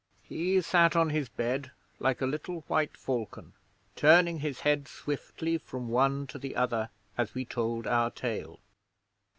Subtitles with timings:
[0.23, 1.69] He sat on his bed
[1.99, 3.53] like a little white falcon,
[3.95, 6.89] turning his head swiftly from one to the other
[7.19, 8.61] as we told our tale.